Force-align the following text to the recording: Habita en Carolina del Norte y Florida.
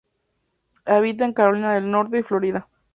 Habita 0.85 1.25
en 1.25 1.33
Carolina 1.33 1.75
del 1.75 1.91
Norte 1.91 2.17
y 2.17 2.23
Florida. 2.23 2.67